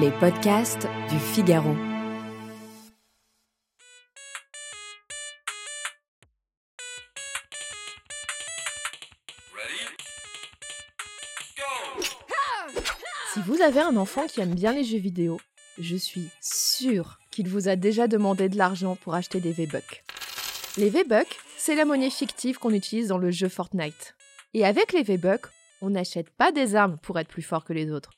[0.00, 1.74] Les podcasts du Figaro.
[13.34, 15.38] Si vous avez un enfant qui aime bien les jeux vidéo,
[15.78, 20.04] je suis sûre qu'il vous a déjà demandé de l'argent pour acheter des V-Bucks.
[20.78, 24.14] Les V-Bucks, c'est la monnaie fictive qu'on utilise dans le jeu Fortnite.
[24.54, 25.48] Et avec les V-Bucks,
[25.82, 28.12] on n'achète pas des armes pour être plus fort que les autres.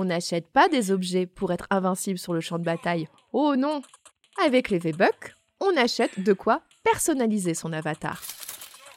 [0.00, 3.08] On n'achète pas des objets pour être invincible sur le champ de bataille.
[3.32, 3.82] Oh non
[4.40, 8.22] Avec les V-Bucks, on achète de quoi personnaliser son avatar.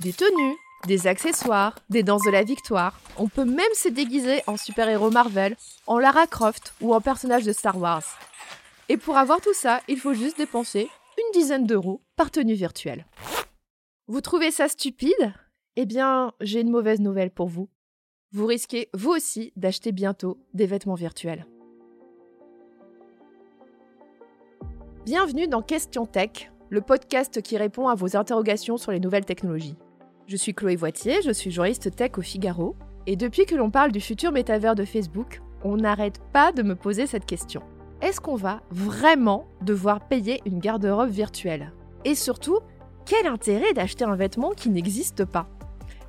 [0.00, 0.56] Des tenues,
[0.88, 2.98] des accessoires, des danses de la victoire.
[3.16, 7.52] On peut même se déguiser en super-héros Marvel, en Lara Croft ou en personnage de
[7.52, 8.02] Star Wars.
[8.88, 13.06] Et pour avoir tout ça, il faut juste dépenser une dizaine d'euros par tenue virtuelle.
[14.08, 15.32] Vous trouvez ça stupide?
[15.76, 17.68] Eh bien, j'ai une mauvaise nouvelle pour vous.
[18.30, 21.46] Vous risquez, vous aussi, d'acheter bientôt des vêtements virtuels.
[25.06, 29.78] Bienvenue dans Question Tech, le podcast qui répond à vos interrogations sur les nouvelles technologies.
[30.26, 32.76] Je suis Chloé Voitier, je suis journaliste tech au Figaro,
[33.06, 36.74] et depuis que l'on parle du futur métavers de Facebook, on n'arrête pas de me
[36.74, 37.62] poser cette question.
[38.02, 41.72] Est-ce qu'on va vraiment devoir payer une garde-robe virtuelle?
[42.04, 42.58] Et surtout,
[43.06, 45.48] quel intérêt d'acheter un vêtement qui n'existe pas?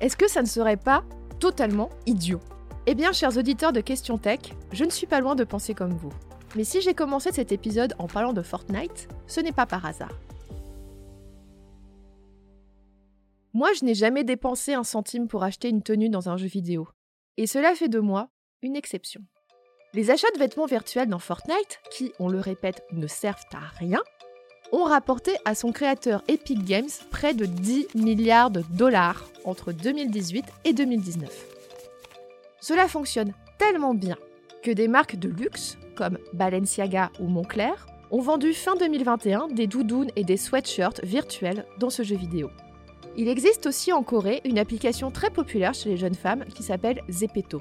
[0.00, 1.04] Est-ce que ça ne serait pas
[1.38, 2.40] totalement idiot
[2.86, 4.40] Eh bien, chers auditeurs de Question Tech,
[4.72, 6.12] je ne suis pas loin de penser comme vous.
[6.56, 10.18] Mais si j'ai commencé cet épisode en parlant de Fortnite, ce n'est pas par hasard.
[13.54, 16.88] Moi, je n'ai jamais dépensé un centime pour acheter une tenue dans un jeu vidéo.
[17.36, 18.28] Et cela fait de moi
[18.62, 19.20] une exception.
[19.94, 24.00] Les achats de vêtements virtuels dans Fortnite, qui, on le répète, ne servent à rien,
[24.72, 30.44] ont rapporté à son créateur Epic Games près de 10 milliards de dollars entre 2018
[30.64, 31.30] et 2019.
[32.60, 34.16] Cela fonctionne tellement bien
[34.62, 37.72] que des marques de luxe comme Balenciaga ou Moncler
[38.10, 42.50] ont vendu fin 2021 des doudounes et des sweatshirts virtuels dans ce jeu vidéo.
[43.16, 47.02] Il existe aussi en Corée une application très populaire chez les jeunes femmes qui s'appelle
[47.08, 47.60] Zepeto.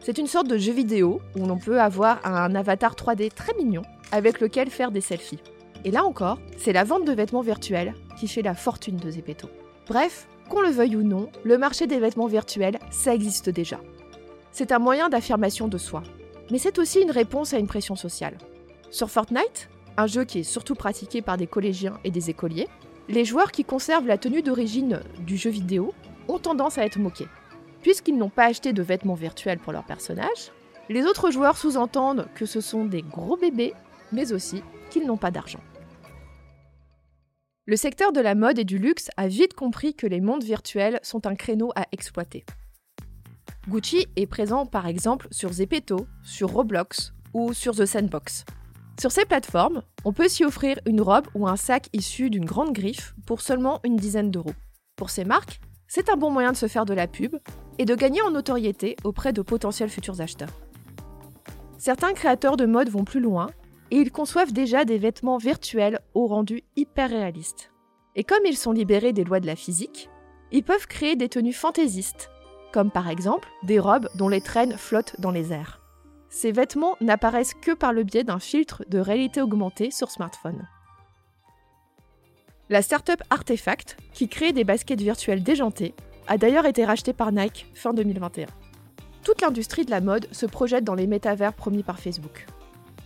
[0.00, 3.82] C'est une sorte de jeu vidéo où l'on peut avoir un avatar 3D très mignon
[4.10, 5.40] avec lequel faire des selfies.
[5.84, 9.48] Et là encore, c'est la vente de vêtements virtuels qui fait la fortune de Zepeto.
[9.88, 13.80] Bref, qu'on le veuille ou non, le marché des vêtements virtuels, ça existe déjà.
[14.52, 16.02] C'est un moyen d'affirmation de soi,
[16.50, 18.38] mais c'est aussi une réponse à une pression sociale.
[18.90, 22.68] Sur Fortnite, un jeu qui est surtout pratiqué par des collégiens et des écoliers,
[23.08, 25.92] les joueurs qui conservent la tenue d'origine du jeu vidéo
[26.28, 27.28] ont tendance à être moqués.
[27.82, 30.52] Puisqu'ils n'ont pas acheté de vêtements virtuels pour leur personnage,
[30.88, 33.74] les autres joueurs sous-entendent que ce sont des gros bébés,
[34.12, 35.60] mais aussi qu'ils n'ont pas d'argent.
[37.64, 40.98] Le secteur de la mode et du luxe a vite compris que les mondes virtuels
[41.04, 42.44] sont un créneau à exploiter.
[43.68, 48.44] Gucci est présent par exemple sur Zepeto, sur Roblox ou sur The Sandbox.
[49.00, 52.72] Sur ces plateformes, on peut s'y offrir une robe ou un sac issu d'une grande
[52.72, 54.54] griffe pour seulement une dizaine d'euros.
[54.96, 57.36] Pour ces marques, c'est un bon moyen de se faire de la pub
[57.78, 60.60] et de gagner en notoriété auprès de potentiels futurs acheteurs.
[61.78, 63.50] Certains créateurs de mode vont plus loin
[63.92, 67.70] et ils conçoivent déjà des vêtements virtuels au rendu hyper réaliste.
[68.16, 70.08] Et comme ils sont libérés des lois de la physique,
[70.50, 72.30] ils peuvent créer des tenues fantaisistes,
[72.72, 75.82] comme par exemple des robes dont les traînes flottent dans les airs.
[76.30, 80.66] Ces vêtements n'apparaissent que par le biais d'un filtre de réalité augmentée sur smartphone.
[82.70, 85.94] La startup Artefact, qui crée des baskets virtuelles déjantées,
[86.28, 88.46] a d'ailleurs été rachetée par Nike fin 2021.
[89.22, 92.46] Toute l'industrie de la mode se projette dans les métavers promis par Facebook.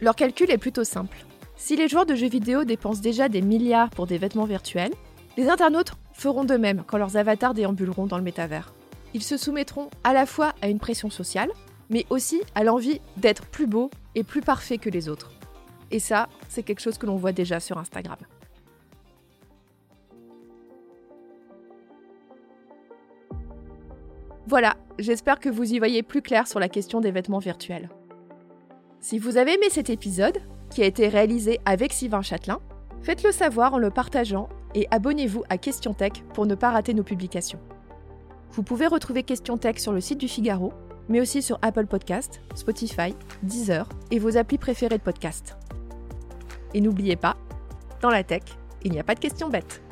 [0.01, 1.17] Leur calcul est plutôt simple.
[1.57, 4.93] Si les joueurs de jeux vidéo dépensent déjà des milliards pour des vêtements virtuels,
[5.39, 8.75] les internautes feront de même quand leurs avatars déambuleront dans le métavers.
[9.15, 11.51] Ils se soumettront à la fois à une pression sociale,
[11.89, 15.33] mais aussi à l'envie d'être plus beau et plus parfait que les autres.
[15.91, 18.19] Et ça, c'est quelque chose que l'on voit déjà sur Instagram.
[24.47, 27.89] Voilà, j'espère que vous y voyez plus clair sur la question des vêtements virtuels.
[29.01, 30.39] Si vous avez aimé cet épisode,
[30.71, 32.61] qui a été réalisé avec Sylvain Châtelain,
[33.03, 37.05] faites-le savoir en le partageant et abonnez-vous à Question Tech pour ne pas rater nos
[37.05, 37.61] publications.
[38.53, 40.73] Vous pouvez retrouver Question Tech sur le site du Figaro
[41.09, 45.57] mais aussi sur Apple Podcast, Spotify, Deezer et vos applis préférées de podcast.
[46.75, 47.37] Et n'oubliez pas,
[48.03, 48.43] dans la tech,
[48.83, 49.83] il n'y a pas de questions bêtes.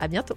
[0.00, 0.36] À bientôt.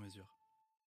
[0.00, 0.26] mesure.